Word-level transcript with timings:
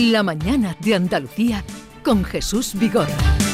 La 0.00 0.22
mañana 0.22 0.74
de 0.80 0.94
Andalucía 0.94 1.62
con 2.02 2.24
Jesús 2.24 2.72
Vigorra. 2.72 3.49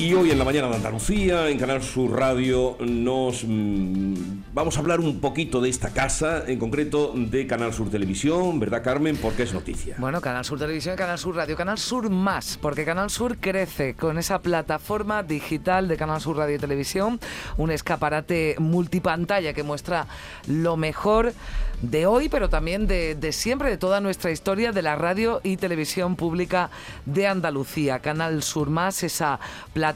Y 0.00 0.14
hoy 0.14 0.30
en 0.30 0.38
la 0.38 0.46
mañana 0.46 0.68
de 0.68 0.76
Andalucía, 0.76 1.50
en 1.50 1.58
Canal 1.58 1.82
Sur 1.82 2.18
Radio, 2.18 2.78
nos 2.80 3.44
mm, 3.46 4.14
vamos 4.54 4.78
a 4.78 4.80
hablar 4.80 4.98
un 4.98 5.20
poquito 5.20 5.60
de 5.60 5.68
esta 5.68 5.90
casa, 5.90 6.44
en 6.46 6.58
concreto 6.58 7.12
de 7.14 7.46
Canal 7.46 7.74
Sur 7.74 7.90
Televisión, 7.90 8.58
¿verdad 8.58 8.82
Carmen? 8.82 9.18
Porque 9.18 9.42
es 9.42 9.52
noticia. 9.52 9.96
Bueno, 9.98 10.22
Canal 10.22 10.46
Sur 10.46 10.58
Televisión, 10.58 10.96
Canal 10.96 11.18
Sur 11.18 11.36
Radio, 11.36 11.54
Canal 11.54 11.76
Sur 11.76 12.08
más, 12.08 12.58
porque 12.62 12.86
Canal 12.86 13.10
Sur 13.10 13.36
crece 13.36 13.92
con 13.92 14.16
esa 14.16 14.40
plataforma 14.40 15.22
digital 15.22 15.86
de 15.86 15.98
Canal 15.98 16.22
Sur 16.22 16.38
Radio 16.38 16.56
y 16.56 16.58
Televisión, 16.58 17.20
un 17.58 17.70
escaparate 17.70 18.56
multipantalla 18.58 19.52
que 19.52 19.64
muestra 19.64 20.06
lo 20.46 20.78
mejor 20.78 21.34
de 21.82 22.06
hoy, 22.06 22.30
pero 22.30 22.48
también 22.48 22.86
de, 22.86 23.14
de, 23.14 23.32
siempre, 23.32 23.68
de 23.68 23.76
toda 23.76 24.00
nuestra 24.00 24.30
historia 24.30 24.72
de 24.72 24.82
la 24.82 24.96
radio 24.96 25.40
y 25.42 25.58
televisión 25.58 26.16
pública 26.16 26.70
de 27.04 27.26
Andalucía. 27.26 27.98
Canal 27.98 28.42
Sur 28.42 28.70
Más, 28.70 29.02
esa 29.02 29.40
plataforma 29.74 29.89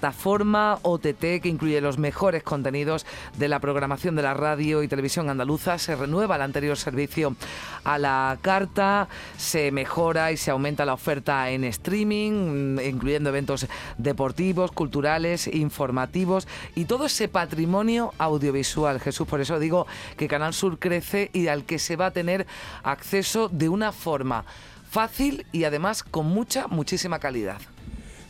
OTT 0.83 1.41
que 1.43 1.49
incluye 1.49 1.81
los 1.81 1.99
mejores 1.99 2.43
contenidos 2.43 3.07
de 3.37 3.49
la 3.49 3.61
programación 3.61 4.17
de 4.17 4.23
la 4.23 4.35
radio 4.35 4.83
y 4.83 4.89
televisión 4.89 5.31
andaluza. 5.31 5.79
Se 5.79 5.97
renueva 5.97 6.37
el 6.37 6.43
anterior 6.43 6.77
servicio 6.77 7.37
a 7.85 7.99
la 7.99 8.39
carta, 8.43 9.09
se 9.37 9.71
mejora 9.71 10.33
y 10.33 10.37
se 10.37 10.51
aumenta 10.51 10.85
la 10.85 10.95
oferta 10.95 11.51
en 11.51 11.65
streaming, 11.65 12.79
incluyendo 12.79 13.31
eventos 13.31 13.67
deportivos, 13.99 14.73
culturales, 14.73 15.47
informativos 15.47 16.49
y 16.75 16.87
todo 16.87 17.07
ese 17.07 17.29
patrimonio 17.29 18.13
audiovisual. 18.19 19.01
Jesús, 19.01 19.27
por 19.27 19.41
eso 19.41 19.59
digo 19.59 19.87
que 20.17 20.29
Canal 20.29 20.55
Sur 20.55 20.79
crece 20.79 21.31
y 21.33 21.49
al 21.49 21.65
que 21.65 21.79
se 21.79 21.97
va 21.97 22.07
a 22.07 22.11
tener 22.11 22.47
acceso 22.83 23.49
de 23.49 23.69
una 23.69 23.93
forma 23.93 24.45
fácil 24.91 25.45
y 25.53 25.65
además 25.65 26.03
con 26.03 26.27
mucha, 26.27 26.69
muchísima 26.69 27.19
calidad. 27.19 27.59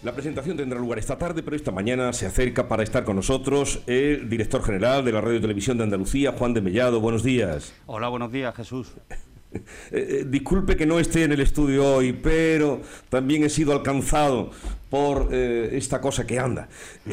La 0.05 0.12
presentación 0.12 0.58
tendrá 0.58 0.78
lugar 0.78 0.98
esta 0.98 1.16
tarde, 1.16 1.42
pero 1.42 1.56
esta 1.56 1.70
mañana 1.70 2.12
se 2.12 2.27
acerca 2.27 2.69
para 2.69 2.83
estar 2.83 3.05
con 3.05 3.16
nosotros 3.16 3.80
el 3.86 4.28
director 4.28 4.62
general 4.62 5.02
de 5.02 5.12
la 5.12 5.22
Radio 5.22 5.38
y 5.38 5.41
Televisión 5.41 5.78
de 5.78 5.84
Andalucía, 5.84 6.33
Juan 6.33 6.52
de 6.52 6.60
Mellado. 6.60 7.00
Buenos 7.00 7.22
días. 7.22 7.72
Hola, 7.86 8.08
buenos 8.08 8.30
días, 8.30 8.55
Jesús. 8.55 8.92
Eh, 9.55 9.60
eh, 9.92 10.25
disculpe 10.27 10.75
que 10.75 10.84
no 10.84 10.98
esté 10.98 11.22
en 11.22 11.30
el 11.30 11.38
estudio 11.38 11.86
hoy, 11.86 12.12
pero 12.12 12.80
también 13.08 13.44
he 13.44 13.48
sido 13.48 13.72
alcanzado 13.72 14.50
por 14.91 15.28
eh, 15.30 15.70
esta 15.75 16.00
cosa 16.00 16.27
que 16.27 16.41
anda. 16.41 16.69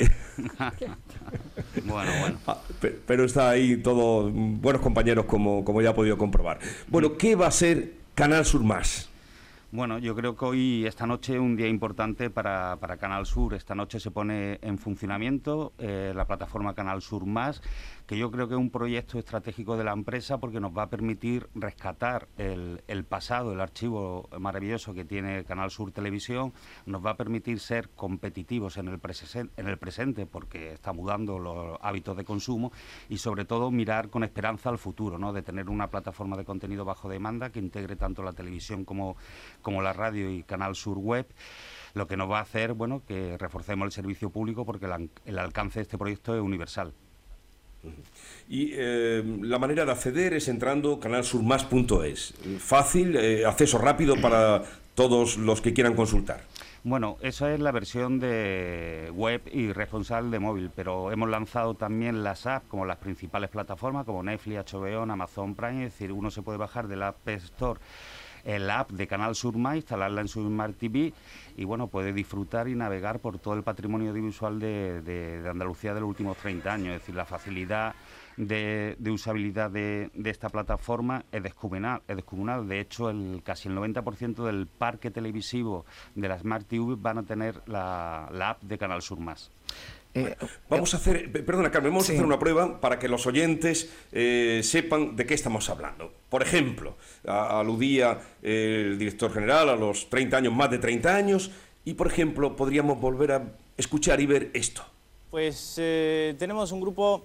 bueno, 1.86 2.12
bueno. 2.20 2.40
Ah, 2.48 2.58
pero 3.06 3.26
está 3.26 3.52
ahí 3.52 3.78
todo, 3.78 4.32
buenos 4.32 4.82
compañeros 4.82 5.26
como, 5.26 5.64
como 5.64 5.84
ya 5.84 5.92
ha 5.92 5.94
podido 5.94 6.18
comprobar. 6.18 6.58
Bueno, 6.88 7.16
¿qué 7.16 7.36
va 7.36 7.46
a 7.46 7.52
ser 7.52 7.94
Canal 8.16 8.44
Sur 8.44 8.64
Más? 8.64 9.11
Bueno, 9.74 10.00
yo 10.00 10.14
creo 10.16 10.36
que 10.36 10.44
hoy, 10.44 10.86
esta 10.86 11.08
noche, 11.08 11.40
un 11.40 11.56
día 11.56 11.70
importante 11.70 12.30
para, 12.30 12.76
para 12.76 12.98
Canal 12.98 13.26
Sur. 13.26 13.54
Esta 13.54 13.74
noche 13.74 14.02
se 14.02 14.12
pone 14.12 14.60
en 14.62 14.78
funcionamiento 14.78 15.72
eh, 15.78 16.12
la 16.14 16.28
plataforma 16.28 16.74
Canal 16.74 17.02
Sur 17.02 17.26
Más, 17.26 17.62
que 18.06 18.18
yo 18.18 18.30
creo 18.32 18.50
que 18.50 18.56
es 18.56 18.60
un 18.60 18.70
proyecto 18.70 19.18
estratégico 19.18 19.78
de 19.78 19.86
la 19.86 19.94
empresa 19.94 20.40
porque 20.40 20.60
nos 20.60 20.78
va 20.78 20.84
a 20.84 20.90
permitir 20.90 21.48
rescatar 21.56 22.28
el, 22.38 22.84
el 22.90 23.06
pasado, 23.06 23.54
el 23.54 23.62
archivo 23.62 24.28
maravilloso 24.38 24.94
que 24.94 25.06
tiene 25.06 25.46
Canal 25.46 25.72
Sur 25.72 25.94
Televisión, 25.94 26.52
nos 26.86 27.06
va 27.06 27.12
a 27.12 27.16
permitir 27.16 27.62
ser 27.62 27.92
competitivos 27.92 28.76
en 28.76 28.90
el, 28.90 29.00
en 29.56 29.68
el 29.70 29.78
presente 29.78 30.26
porque 30.26 30.74
está 30.74 30.92
mudando 30.92 31.40
los 31.40 31.78
hábitos 31.82 32.18
de 32.18 32.26
consumo 32.26 32.74
y 33.08 33.20
sobre 33.20 33.46
todo 33.46 33.72
mirar 33.72 34.10
con 34.10 34.26
esperanza 34.26 34.68
al 34.68 34.80
futuro, 34.80 35.18
¿no? 35.18 35.32
de 35.32 35.44
tener 35.44 35.70
una 35.70 35.88
plataforma 35.88 36.36
de 36.36 36.44
contenido 36.44 36.84
bajo 36.84 37.08
demanda 37.08 37.52
que 37.52 37.60
integre 37.60 37.96
tanto 37.96 38.22
la 38.22 38.34
televisión 38.34 38.84
como 38.84 39.16
como 39.62 39.82
la 39.82 39.94
radio 39.94 40.32
y 40.32 40.44
Canal 40.44 40.76
Sur 40.76 40.98
Web, 40.98 41.28
lo 41.94 42.08
que 42.08 42.18
nos 42.18 42.30
va 42.30 42.40
a 42.40 42.42
hacer 42.42 42.74
bueno, 42.74 43.04
que 43.08 43.38
reforcemos 43.38 43.86
el 43.86 43.92
servicio 43.92 44.30
público 44.30 44.66
porque 44.66 44.88
el, 45.26 45.40
alcance 45.40 45.80
de 45.80 45.84
este 45.84 45.98
proyecto 45.98 46.36
es 46.36 46.42
universal. 46.42 46.94
Y 48.48 48.72
eh, 48.74 49.24
la 49.42 49.58
manera 49.58 49.86
de 49.86 49.92
acceder 49.92 50.34
es 50.34 50.48
entrando 50.48 51.00
canalsurmas.es. 51.00 52.36
Fácil, 52.60 53.16
eh, 53.16 53.46
acceso 53.46 53.80
rápido 53.80 54.22
para 54.22 54.64
todos 54.94 55.38
los 55.38 55.62
que 55.62 55.74
quieran 55.74 55.96
consultar. 55.96 56.44
Bueno, 56.84 57.18
esa 57.22 57.54
es 57.54 57.60
la 57.60 57.72
versión 57.72 58.20
de 58.20 59.12
web 59.14 59.44
y 59.52 59.72
responsable 59.72 60.32
de 60.32 60.40
móvil, 60.40 60.72
pero 60.76 61.12
hemos 61.12 61.30
lanzado 61.30 61.76
también 61.76 62.24
las 62.24 62.48
apps 62.48 62.68
como 62.68 62.86
las 62.86 62.98
principales 62.98 63.52
plataformas 63.52 64.04
como 64.04 64.24
Netflix, 64.24 64.74
HBO, 64.74 65.04
Amazon 65.04 65.54
Prime, 65.54 65.86
es 65.86 65.94
decir, 65.94 66.12
uno 66.12 66.32
se 66.32 66.42
puede 66.42 66.58
bajar 66.58 66.88
del 66.88 67.04
App 67.04 67.28
Store 67.28 67.80
el 68.44 68.70
app 68.70 68.92
de 68.92 69.08
Canal 69.08 69.36
Sur 69.36 69.58
Más, 69.58 69.76
instalarla 69.76 70.22
en 70.22 70.28
su 70.28 70.42
Smart 70.46 70.78
TV 70.78 71.14
y 71.58 71.66
bueno, 71.66 71.88
puede 71.88 72.14
disfrutar 72.14 72.68
y 72.68 72.76
navegar 72.76 73.20
por 73.20 73.40
todo 73.40 73.54
el 73.54 73.64
patrimonio 73.64 74.12
audiovisual 74.12 74.60
de, 74.60 75.44
Andalucía 75.50 75.94
de 75.94 76.02
los 76.02 76.10
últimos 76.10 76.38
30 76.38 76.74
años. 76.74 76.96
Es 76.96 77.02
decir, 77.02 77.16
la 77.16 77.26
facilidad 77.26 77.96
de, 78.38 78.96
usabilidad 79.10 79.70
de, 79.70 80.10
esta 80.26 80.50
plataforma 80.50 81.26
es 81.32 81.44
descomunal, 81.44 82.02
es 82.08 82.16
descomunal. 82.16 82.68
De 82.68 82.80
hecho, 82.80 83.10
el, 83.10 83.42
casi 83.44 83.70
el 83.70 83.76
90% 83.76 84.46
del 84.46 84.68
parque 84.68 85.12
televisivo 85.12 85.86
de 86.16 86.28
la 86.28 86.40
Smart 86.40 86.68
TV 86.68 86.96
van 86.98 87.20
a 87.20 87.24
tener 87.24 87.62
la, 87.68 88.30
la 88.32 88.52
app 88.52 88.64
de 88.64 88.78
Canal 88.78 89.02
Sur 89.02 89.20
Más. 89.20 89.52
Eh, 90.14 90.36
vamos 90.70 90.94
a 90.94 90.98
hacer, 90.98 91.32
perdona 91.32 91.72
Carmen, 91.72 91.94
vamos 91.94 92.10
a 92.10 92.12
hacer 92.12 92.26
una 92.26 92.38
prueba 92.38 92.82
para 92.82 93.00
que 93.00 93.08
los 93.08 93.26
oyentes 93.28 93.90
eh, 94.12 94.60
sepan 94.64 95.16
de 95.16 95.26
qué 95.26 95.34
estamos 95.34 95.70
hablando. 95.70 96.12
Por 96.30 96.42
ejemplo, 96.42 96.98
aludía 97.26 98.20
el 98.42 98.98
director 98.98 99.34
general 99.34 99.70
a 99.70 99.76
los 99.76 100.10
30 100.10 100.38
años, 100.38 100.54
más 100.54 100.70
de 100.70 100.80
30 100.80 101.16
años, 101.16 101.52
y 101.86 101.94
por 101.94 102.08
ejemplo, 102.08 102.56
podríamos 102.56 103.00
volver 103.00 103.32
a 103.32 103.44
escuchar 103.78 104.20
y 104.20 104.26
ver 104.26 104.52
esto. 104.54 104.84
Pues 105.30 105.76
eh, 105.78 106.36
tenemos 106.38 106.74
un 106.74 106.82
grupo, 106.82 107.24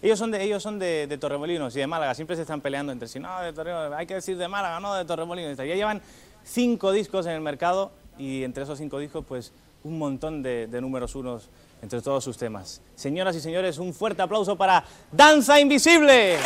ellos 0.00 0.18
son, 0.18 0.30
de, 0.30 0.42
ellos 0.42 0.62
son 0.62 0.78
de, 0.78 1.18
Torremolinos 1.20 1.74
y 1.74 1.80
de 1.80 1.88
Málaga, 1.88 2.14
siempre 2.14 2.36
se 2.36 2.42
están 2.42 2.60
peleando 2.60 2.92
entre 2.92 3.08
sí, 3.08 3.18
no, 3.18 3.40
de 3.42 3.52
Torremolinos, 3.52 3.98
hay 3.98 4.06
que 4.06 4.14
decir 4.14 4.36
de 4.38 4.46
Málaga, 4.46 4.78
no 4.78 4.94
de 4.94 5.04
Torremolinos. 5.04 5.56
Ya 5.56 5.64
llevan 5.64 6.00
cinco 6.44 6.92
discos 6.92 7.26
en 7.26 7.32
el 7.32 7.40
mercado 7.40 7.90
y 8.16 8.44
entre 8.44 8.62
esos 8.62 8.78
cinco 8.78 9.00
discos, 9.00 9.24
pues 9.26 9.52
un 9.82 9.98
montón 9.98 10.42
de, 10.42 10.68
de 10.68 10.80
números 10.80 11.16
unos 11.16 11.50
entre 11.82 12.00
todos 12.00 12.24
sus 12.24 12.36
temas. 12.36 12.82
Señoras 12.94 13.36
y 13.36 13.40
señores, 13.40 13.78
un 13.78 13.94
fuerte 13.94 14.22
aplauso 14.22 14.56
para 14.56 14.84
Danza 15.12 15.60
Invisible. 15.60 16.36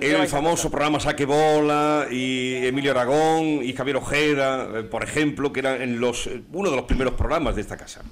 El 0.00 0.26
famoso 0.26 0.70
programa 0.70 0.98
Saque 0.98 1.24
Bola 1.24 2.06
y 2.10 2.66
Emilio 2.66 2.90
Aragón 2.90 3.62
y 3.62 3.72
Javier 3.72 3.96
Ojeda, 3.96 4.68
eh, 4.80 4.82
por 4.82 5.04
ejemplo, 5.04 5.52
que 5.52 5.60
eran 5.60 5.80
en 5.80 6.00
los, 6.00 6.26
eh, 6.26 6.42
uno 6.52 6.68
de 6.70 6.76
los 6.76 6.84
primeros 6.84 7.14
programas 7.14 7.54
de 7.54 7.62
esta 7.62 7.76
casa. 7.76 8.02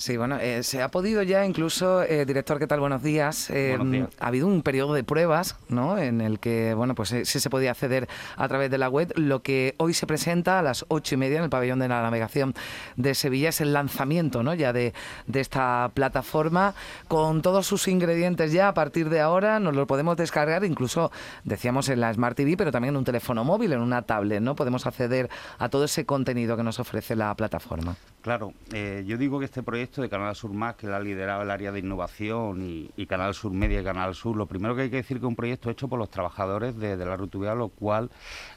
Sí, 0.00 0.16
bueno, 0.16 0.38
eh, 0.40 0.62
se 0.62 0.80
ha 0.80 0.90
podido 0.90 1.22
ya 1.22 1.44
incluso, 1.44 2.02
eh, 2.02 2.24
director, 2.24 2.58
¿qué 2.58 2.66
tal? 2.66 2.80
Buenos 2.80 3.02
días. 3.02 3.50
Eh, 3.50 3.76
ha 4.18 4.26
habido 4.28 4.46
un 4.46 4.62
periodo 4.62 4.94
de 4.94 5.04
pruebas, 5.04 5.56
¿no? 5.68 5.98
En 5.98 6.22
el 6.22 6.38
que, 6.38 6.72
bueno, 6.72 6.94
pues 6.94 7.10
sí 7.10 7.38
se 7.38 7.50
podía 7.50 7.72
acceder 7.72 8.08
a 8.38 8.48
través 8.48 8.70
de 8.70 8.78
la 8.78 8.88
web. 8.88 9.12
Lo 9.16 9.42
que 9.42 9.74
hoy 9.76 9.92
se 9.92 10.06
presenta 10.06 10.58
a 10.58 10.62
las 10.62 10.86
ocho 10.88 11.16
y 11.16 11.18
media 11.18 11.36
en 11.36 11.44
el 11.44 11.50
pabellón 11.50 11.80
de 11.80 11.88
la 11.88 12.00
navegación 12.00 12.54
de 12.96 13.14
Sevilla 13.14 13.50
es 13.50 13.60
el 13.60 13.74
lanzamiento, 13.74 14.42
¿no? 14.42 14.54
Ya 14.54 14.72
de, 14.72 14.94
de 15.26 15.40
esta 15.40 15.90
plataforma 15.92 16.72
con 17.06 17.42
todos 17.42 17.66
sus 17.66 17.86
ingredientes 17.86 18.52
ya 18.52 18.68
a 18.68 18.74
partir 18.74 19.10
de 19.10 19.20
ahora 19.20 19.60
nos 19.60 19.76
lo 19.76 19.86
podemos 19.86 20.16
descargar, 20.16 20.64
incluso 20.64 21.12
decíamos 21.44 21.90
en 21.90 22.00
la 22.00 22.14
Smart 22.14 22.38
TV, 22.38 22.56
pero 22.56 22.72
también 22.72 22.94
en 22.94 23.00
un 23.00 23.04
teléfono 23.04 23.44
móvil, 23.44 23.74
en 23.74 23.82
una 23.82 24.00
tablet, 24.00 24.40
¿no? 24.40 24.56
Podemos 24.56 24.86
acceder 24.86 25.28
a 25.58 25.68
todo 25.68 25.84
ese 25.84 26.06
contenido 26.06 26.56
que 26.56 26.62
nos 26.62 26.78
ofrece 26.78 27.16
la 27.16 27.34
plataforma. 27.34 27.96
Claro, 28.22 28.52
yo 28.70 29.16
digo 29.16 29.38
que 29.38 29.46
este 29.46 29.62
proyecto 29.62 30.02
de 30.02 30.10
Canal 30.10 30.36
Sur 30.36 30.52
Más, 30.52 30.74
que 30.74 30.86
la 30.86 30.98
ha 30.98 31.00
liderado 31.00 31.40
el 31.40 31.50
área 31.50 31.72
de 31.72 31.78
innovación, 31.78 32.90
y, 32.94 33.06
Canal 33.06 33.32
Sur 33.32 33.50
Media 33.52 33.80
y 33.80 33.84
Canal 33.84 34.14
Sur, 34.14 34.36
lo 34.36 34.44
primero 34.44 34.76
que 34.76 34.82
hay 34.82 34.90
que 34.90 34.96
decir 34.96 35.18
que 35.18 35.24
es 35.24 35.28
un 35.28 35.36
proyecto 35.36 35.70
hecho 35.70 35.88
por 35.88 35.98
los 35.98 36.10
trabajadores 36.10 36.76
de, 36.76 36.98
la 36.98 37.16
Rutubia, 37.16 37.54
lo 37.54 37.68
cual 37.68 38.10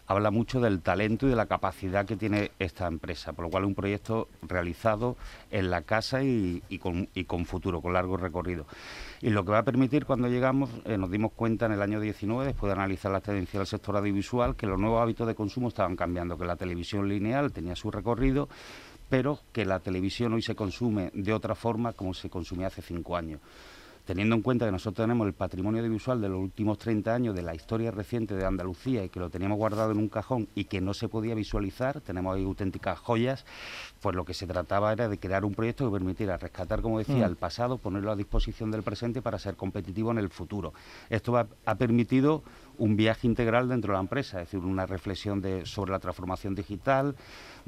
habla 0.06 0.32
mucho 0.32 0.60
del 0.60 0.82
talento 0.82 1.28
y 1.28 1.30
de 1.30 1.38
la 1.38 1.46
capacidad 1.46 2.06
que 2.06 2.18
tiene 2.18 2.52
esta 2.60 2.88
empresa, 2.88 3.32
por 3.32 3.46
lo 3.46 3.52
cual 3.52 3.64
es 3.64 3.68
un 3.68 3.76
proyecto 3.76 4.28
realizado 4.42 5.16
en 5.50 5.70
la 5.70 5.84
casa 5.84 6.22
y, 6.24 6.62
con, 6.80 7.46
futuro, 7.46 7.82
con 7.82 7.94
largo 7.94 8.18
recorrido. 8.18 8.66
Y 9.22 9.30
lo 9.30 9.46
que 9.46 9.52
va 9.52 9.60
a 9.60 9.64
permitir 9.64 10.06
cuando 10.06 10.28
llegamos, 10.28 10.70
eh, 10.84 10.98
nos 10.98 11.10
dimos 11.10 11.32
cuenta 11.32 11.68
en 11.68 11.72
el 11.72 11.82
año 11.82 12.02
19, 12.02 12.48
después 12.48 12.68
de 12.68 12.74
analizar 12.74 13.14
la 13.14 13.22
tendencia 13.22 13.62
del 13.62 13.68
sector 13.68 13.96
audiovisual, 13.96 14.58
que 14.58 14.68
los 14.68 14.78
nuevos 14.78 15.02
hábitos 15.02 15.26
de 15.26 15.36
consumo 15.36 15.70
estaban 15.70 15.96
cambiando, 15.96 16.38
que 16.38 16.44
la 16.44 16.58
televisión 16.58 17.08
lineal 17.08 17.54
tenía 17.54 17.78
su 17.78 17.90
recorrido, 17.90 18.50
pero 19.10 19.40
que 19.52 19.66
la 19.66 19.80
televisión 19.80 20.34
hoy 20.34 20.42
se 20.42 20.56
consume 20.56 21.12
de 21.14 21.34
otra 21.34 21.56
forma 21.56 21.94
como 21.94 22.14
se 22.14 22.30
consumía 22.30 22.68
hace 22.68 22.82
cinco 22.82 23.16
años. 23.16 23.42
Teniendo 24.06 24.36
en 24.36 24.42
cuenta 24.42 24.66
que 24.66 24.72
nosotros 24.72 25.06
tenemos 25.06 25.28
el 25.28 25.34
patrimonio 25.34 25.82
audiovisual 25.82 26.20
de 26.22 26.30
los 26.30 26.40
últimos 26.40 26.78
30 26.78 27.14
años 27.14 27.36
de 27.36 27.42
la 27.42 27.56
historia 27.56 27.92
reciente 27.92 28.36
de 28.36 28.46
Andalucía 28.46 29.04
y 29.04 29.10
que 29.10 29.20
lo 29.20 29.30
teníamos 29.30 29.58
guardado 29.58 29.92
en 29.92 29.98
un 29.98 30.10
cajón 30.10 30.48
y 30.56 30.66
que 30.66 30.82
no 30.82 30.94
se 30.94 31.08
podía 31.08 31.36
visualizar, 31.36 32.02
tenemos 32.02 32.36
ahí 32.36 32.44
auténticas 32.44 33.00
joyas, 33.00 33.46
pues 34.02 34.16
lo 34.16 34.26
que 34.26 34.34
se 34.34 34.46
trataba 34.46 34.92
era 34.92 35.08
de 35.08 35.18
crear 35.18 35.46
un 35.46 35.54
proyecto 35.54 35.86
que 35.86 35.92
permitiera 35.92 36.38
rescatar, 36.38 36.82
como 36.82 37.00
decía, 37.00 37.28
mm. 37.28 37.30
el 37.30 37.36
pasado, 37.36 37.78
ponerlo 37.78 38.12
a 38.12 38.16
disposición 38.16 38.72
del 38.72 38.84
presente 38.84 39.22
para 39.22 39.40
ser 39.40 39.56
competitivo 39.56 40.12
en 40.12 40.18
el 40.18 40.30
futuro. 40.30 40.74
Esto 41.10 41.38
ha 41.38 41.76
permitido 41.76 42.44
un 42.78 42.96
viaje 42.96 43.28
integral 43.28 43.70
dentro 43.70 43.94
de 43.94 43.98
la 43.98 44.02
empresa, 44.02 44.42
es 44.42 44.48
decir, 44.48 44.60
una 44.60 44.86
reflexión 44.86 45.42
de, 45.42 45.66
sobre 45.66 45.92
la 45.92 46.00
transformación 46.00 46.56
digital, 46.56 47.16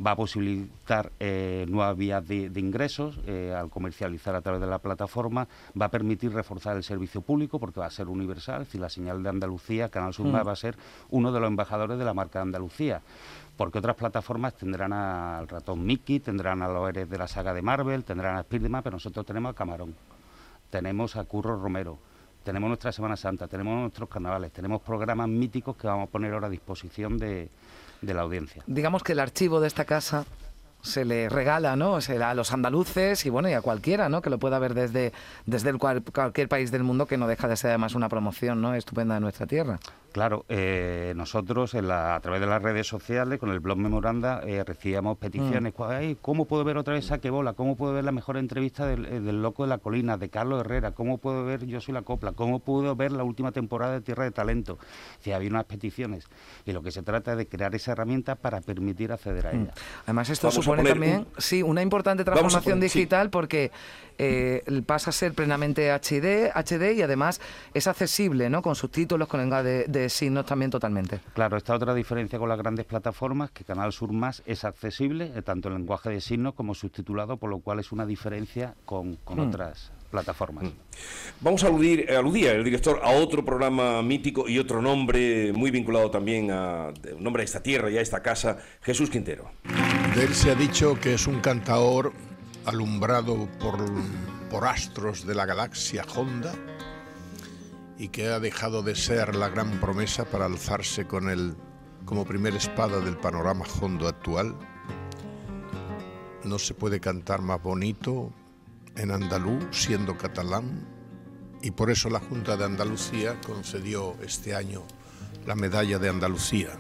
va 0.04 0.12
a 0.12 0.16
posibilitar 0.16 1.12
eh, 1.20 1.66
nuevas 1.70 1.96
vías 1.96 2.28
de, 2.28 2.52
ingresos 2.56 3.20
eh, 3.28 3.54
al 3.56 3.70
comercializar 3.70 4.36
a 4.36 4.42
través 4.42 4.62
de 4.62 4.68
la 4.68 4.80
plataforma, 4.80 5.48
va 5.80 5.86
a 5.86 5.92
permitir 5.92 6.25
reforzar 6.34 6.78
el 6.78 6.84
servicio 6.84 7.22
público 7.22 7.60
porque 7.60 7.80
va 7.80 7.88
a 7.88 7.92
ser 7.92 8.08
universal, 8.08 8.62
es 8.62 8.68
decir, 8.68 8.82
la 8.82 8.90
señal 8.90 9.24
de 9.24 9.30
Andalucía, 9.30 9.90
Canal 9.90 10.14
Sur 10.14 10.28
mm. 10.28 10.48
va 10.48 10.52
a 10.52 10.56
ser 10.56 10.76
uno 11.10 11.32
de 11.32 11.40
los 11.40 11.48
embajadores 11.48 11.98
de 11.98 12.06
la 12.06 12.14
marca 12.14 12.42
Andalucía 12.42 13.02
porque 13.58 13.80
otras 13.80 13.96
plataformas 13.96 14.54
tendrán 14.56 14.94
al 14.94 15.48
ratón 15.48 15.86
Mickey, 15.86 16.20
tendrán 16.20 16.62
a 16.62 16.68
los 16.68 16.90
héroes 16.90 17.10
de 17.10 17.18
la 17.18 17.28
saga 17.28 17.54
de 17.54 17.62
Marvel, 17.62 18.04
tendrán 18.04 18.38
a 18.38 18.44
Spiderman, 18.44 18.84
pero 18.84 18.96
nosotros 18.96 19.26
tenemos 19.26 19.52
a 19.52 19.54
Camarón, 19.54 19.96
tenemos 20.70 21.16
a 21.16 21.24
Curro 21.24 21.56
Romero, 21.56 21.98
tenemos 22.44 22.68
nuestra 22.68 22.92
Semana 22.92 23.16
Santa, 23.16 23.48
tenemos 23.48 23.80
nuestros 23.80 24.10
carnavales, 24.10 24.52
tenemos 24.52 24.82
programas 24.82 25.30
míticos 25.30 25.78
que 25.78 25.88
vamos 25.88 26.10
a 26.10 26.12
poner 26.12 26.34
ahora 26.34 26.48
a 26.48 26.50
disposición 26.50 27.18
de, 27.18 27.50
de 28.02 28.14
la 28.14 28.22
audiencia. 28.22 28.64
Digamos 28.68 29.04
que 29.04 29.14
el 29.14 29.20
archivo 29.20 29.60
de 29.60 29.68
esta 29.68 29.86
casa 29.86 30.26
se 30.86 31.04
le 31.04 31.30
regala 31.30 31.76
¿no? 31.76 31.98
a 31.98 32.34
los 32.34 32.54
andaluces 32.54 33.26
y 33.26 33.30
bueno 33.30 33.50
y 33.50 33.54
a 33.54 33.62
cualquiera 33.62 34.08
¿no? 34.08 34.22
que 34.22 34.30
lo 34.30 34.38
pueda 34.38 34.60
ver 34.60 34.74
desde, 34.74 35.14
desde 35.46 35.70
el 35.70 35.78
cualquier 35.78 36.48
país 36.48 36.72
del 36.72 36.84
mundo 36.84 37.08
que 37.08 37.18
no 37.18 37.28
deja 37.28 37.48
de 37.48 37.58
ser 37.58 37.72
además 37.72 37.96
una 37.96 38.08
promoción 38.08 38.62
¿no? 38.62 38.76
estupenda 38.76 39.16
de 39.16 39.22
nuestra 39.22 39.48
tierra. 39.48 39.80
Claro, 40.16 40.46
eh, 40.48 41.12
nosotros 41.18 41.76
a 41.76 42.18
través 42.22 42.40
de 42.40 42.48
las 42.48 42.62
redes 42.62 42.88
sociales, 42.88 43.38
con 43.38 43.50
el 43.50 43.60
blog 43.60 43.78
Memoranda, 43.78 44.40
eh, 44.46 44.64
recibíamos 44.64 45.18
peticiones. 45.18 45.74
Mm. 45.78 46.14
¿Cómo 46.22 46.46
puedo 46.46 46.64
ver 46.64 46.78
otra 46.78 46.94
vez 46.94 47.08
Saquebola? 47.08 47.52
¿Cómo 47.52 47.76
puedo 47.76 47.92
ver 47.92 48.06
la 48.06 48.14
mejor 48.14 48.38
entrevista 48.38 48.86
del, 48.86 49.06
eh, 49.08 49.20
del, 49.20 49.42
Loco 49.42 49.64
de 49.64 49.70
la 49.72 49.78
Colina, 49.78 50.16
de 50.16 50.30
Carlos 50.30 50.62
Herrera? 50.62 50.92
¿Cómo 50.92 51.18
puedo 51.18 51.44
ver 51.44 51.66
Yo 51.66 51.82
soy 51.82 51.94
la 51.94 52.04
Copla? 52.04 52.32
¿Cómo 52.32 52.60
puedo 52.60 52.96
ver 52.96 53.12
la 53.12 53.26
última 53.26 53.52
temporada 53.52 53.92
de 53.92 54.00
Tierra 54.00 54.24
de 54.24 54.32
Talento? 54.32 54.78
Si 55.20 55.34
había 55.34 55.50
unas 55.50 55.66
peticiones. 55.66 56.30
Y 56.66 56.72
lo 56.72 56.82
que 56.82 56.92
se 56.92 57.04
trata 57.04 57.34
es 57.34 57.38
de 57.38 57.48
crear 57.48 57.76
esa 57.76 57.92
herramienta 57.92 58.36
para 58.36 58.62
permitir 58.62 59.12
acceder 59.12 59.48
a 59.48 59.52
mm. 59.52 59.62
ella. 59.64 59.74
Además, 60.06 60.30
esto 60.30 60.50
supone 60.50 60.84
también 60.84 61.28
sí, 61.38 61.62
una 61.62 61.82
importante 61.82 62.24
transformación 62.24 62.80
digital 62.80 63.30
porque 63.30 63.70
pasa 64.86 65.10
a 65.10 65.14
ser 65.14 65.34
plenamente 65.34 65.92
HD, 65.92 66.54
HD 66.56 66.94
y 66.94 67.02
además 67.02 67.42
es 67.74 67.86
accesible, 67.88 68.50
¿no? 68.50 68.62
Con 68.62 68.76
subtítulos, 68.76 69.28
con 69.28 69.42
lenguaje 69.42 69.84
de 69.90 70.05
signos 70.10 70.46
también 70.46 70.72
totalmente. 70.72 71.20
Claro, 71.34 71.58
esta 71.58 71.76
otra 71.76 71.94
diferencia 71.94 72.40
con 72.40 72.50
las 72.50 72.58
grandes 72.58 72.86
plataformas, 72.86 73.52
que 73.52 73.64
Canal 73.64 73.92
Sur 73.94 74.12
Más 74.12 74.44
es 74.46 74.64
accesible, 74.64 75.32
eh, 75.36 75.42
tanto 75.42 75.70
en 75.70 75.76
lenguaje 75.76 76.10
de 76.10 76.22
signos 76.22 76.54
como 76.54 76.76
subtitulado, 76.76 77.38
por 77.38 77.50
lo 77.50 77.60
cual 77.60 77.80
es 77.80 77.92
una 77.92 78.06
diferencia 78.06 78.76
con, 78.86 79.18
mm. 79.26 79.40
otras 79.40 79.92
plataformas. 80.12 80.66
Mm. 80.66 80.72
Vamos 81.42 81.64
a 81.64 81.68
aludir, 81.68 82.06
eh, 82.10 82.16
aludía 82.16 82.54
el 82.54 82.64
director 82.64 83.00
a 83.04 83.12
otro 83.12 83.44
programa 83.44 84.02
mítico 84.02 84.48
y 84.48 84.60
otro 84.60 84.82
nombre 84.82 85.52
muy 85.54 85.72
vinculado 85.72 86.12
también 86.12 86.52
a 86.52 86.94
un 87.16 87.24
nombre 87.24 87.42
de 87.42 87.46
esta 87.46 87.62
tierra 87.62 87.90
y 87.90 87.98
a 87.98 88.02
esta 88.02 88.22
casa, 88.22 88.58
Jesús 88.82 89.10
Quintero. 89.10 89.50
De 90.16 90.24
él 90.24 90.34
se 90.34 90.52
ha 90.52 90.56
dicho 90.56 91.00
que 91.00 91.14
es 91.14 91.28
un 91.28 91.40
cantador 91.42 92.14
alumbrado 92.66 93.48
por, 93.60 93.78
por 94.50 94.66
astros 94.66 95.26
de 95.26 95.36
la 95.36 95.46
galaxia 95.46 96.04
Honda 96.16 96.54
y 97.98 98.10
que 98.10 98.28
ha 98.28 98.40
dejado 98.40 98.84
de 98.84 98.96
ser 98.96 99.36
la 99.36 99.50
gran 99.50 99.80
promesa 99.80 100.26
para 100.26 100.46
alzarse 100.46 101.08
con 101.08 101.30
él 101.30 101.56
como 102.06 102.26
primera 102.26 102.58
espada 102.58 103.00
del 103.00 103.18
panorama 103.18 103.66
hondo 103.82 104.08
actual. 104.08 104.56
No 106.44 106.60
se 106.60 106.74
puede 106.74 107.00
cantar 107.00 107.42
más 107.42 107.62
bonito 107.62 108.32
en 108.96 109.12
andaluz 109.12 109.66
siendo 109.72 110.18
catalán 110.18 110.88
y 111.62 111.72
por 111.72 111.90
eso 111.90 112.10
la 112.10 112.20
Junta 112.20 112.58
de 112.58 112.66
Andalucía 112.66 113.40
concedió 113.42 114.16
este 114.22 114.54
año 114.54 114.84
la 115.46 115.56
medalla 115.56 115.98
de 115.98 116.10
Andalucía. 116.10 116.78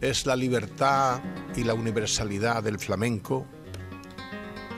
Es 0.00 0.26
la 0.26 0.36
libertad 0.36 1.20
y 1.56 1.64
la 1.64 1.74
universalidad 1.74 2.62
del 2.62 2.78
flamenco 2.78 3.46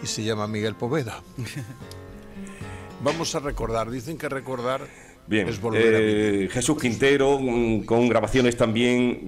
y 0.03 0.07
se 0.07 0.25
llama 0.25 0.47
Miguel 0.47 0.77
Poveda. 0.77 1.23
Vamos 3.03 3.35
a 3.35 3.41
recordar, 3.41 3.91
dicen 3.91 4.19
que 4.19 4.29
recordar 4.29 4.89
Bien, 5.31 5.47
eh, 5.75 6.49
Jesús 6.51 6.77
Quintero, 6.77 7.39
con 7.87 8.09
grabaciones 8.09 8.57
también 8.57 9.21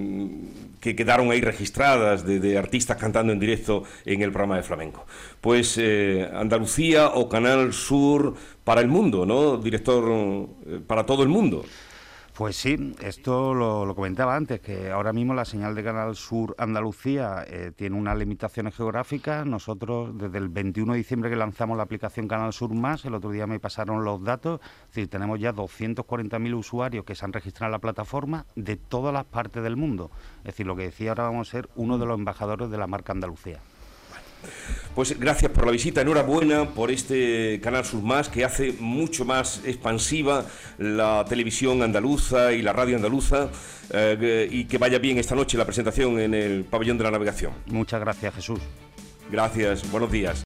mm, 0.75 0.81
que 0.81 0.97
quedaron 0.97 1.31
ahí 1.31 1.41
registradas 1.41 2.27
de, 2.27 2.59
artistas 2.59 2.97
cantando 2.97 3.33
en 3.33 3.39
directo 3.39 3.85
en 4.05 4.21
el 4.21 4.33
programa 4.33 4.57
de 4.57 4.65
flamenco. 4.65 5.07
Pues 5.41 5.79
eh, 5.79 6.29
Andalucía 6.35 7.11
o 7.11 7.29
Canal 7.29 7.73
Sur 7.73 8.35
para 8.65 8.81
el 8.81 8.89
mundo, 8.89 9.25
¿no? 9.25 9.59
Director 9.59 10.49
eh, 10.67 10.81
para 10.85 11.07
todo 11.07 11.23
el 11.23 11.29
mundo. 11.29 11.65
Pues 12.35 12.57
sí, 12.57 12.95
esto 13.03 13.53
lo, 13.53 13.95
comentaba 13.95 14.35
antes, 14.35 14.59
que 14.61 14.91
ahora 14.91 15.13
mismo 15.13 15.35
la 15.35 15.45
señal 15.45 15.75
de 15.75 15.85
Canal 15.85 16.17
Sur 16.17 16.55
Andalucía 16.57 17.45
eh, 17.47 17.73
tiene 17.77 17.95
unas 17.95 18.17
limitaciones 18.17 18.75
geográficas. 18.75 19.45
Nosotros, 19.45 20.17
desde 20.17 20.39
el 20.39 20.49
21 20.49 20.95
de 20.95 20.99
diciembre 20.99 21.29
que 21.29 21.37
lanzamos 21.37 21.77
la 21.77 21.83
aplicación 21.83 22.29
Canal 22.29 22.55
Sur 22.55 22.73
Más, 22.73 23.05
el 23.05 23.15
otro 23.15 23.31
día 23.31 23.47
me 23.47 23.61
pasaron 23.61 24.03
los 24.03 24.25
datos, 24.25 24.61
es 24.63 24.95
decir, 24.95 25.09
tenemos 25.11 25.41
ya 25.41 25.53
240.000 25.53 26.55
usuarios 26.55 27.05
que 27.05 27.15
se 27.15 27.27
han 27.27 27.35
registrado 27.35 27.69
en 27.69 27.73
la 27.73 27.81
plataforma 27.81 28.47
de 28.57 28.77
todas 28.77 29.13
las 29.13 29.27
partes 29.27 29.63
del 29.63 29.77
mundo. 29.77 30.11
Es 30.39 30.55
decir, 30.55 30.67
lo 30.67 30.75
que 30.75 30.85
decía 30.85 31.11
ahora 31.11 31.25
vamos 31.25 31.49
a 31.49 31.51
ser 31.51 31.69
uno 31.77 31.99
de 31.99 32.07
los 32.07 32.19
embajadores 32.19 32.71
de 32.71 32.79
la 32.79 32.87
marca 32.87 33.13
Andalucía. 33.13 33.61
Pues 34.95 35.19
gracias 35.19 35.51
por 35.51 35.65
la 35.65 35.73
visita, 35.73 36.03
enhorabuena 36.03 36.69
por 36.69 36.91
este 36.91 37.61
Canal 37.63 37.85
Sur 37.85 38.03
Más 38.03 38.29
que 38.29 38.45
hace 38.45 38.75
mucho 38.79 39.25
más 39.25 39.63
expansiva 39.65 40.45
la 40.79 41.25
televisión 41.27 41.83
andaluza 41.83 42.53
y 42.53 42.61
la 42.61 42.75
radio 42.75 42.97
andaluza 42.97 43.49
eh, 43.91 44.49
y 44.51 44.65
que 44.67 44.77
vaya 44.77 44.99
bien 44.99 45.19
esta 45.19 45.35
noche 45.35 45.57
la 45.57 45.65
presentación 45.65 46.21
en 46.21 46.35
el 46.35 46.65
pabellón 46.65 46.99
de 46.99 47.05
la 47.05 47.11
navegación. 47.11 47.53
Muchas 47.67 48.01
gracias 48.01 48.35
Jesús. 48.35 48.61
Gracias, 49.31 49.91
buenos 49.91 50.13
días. 50.13 50.39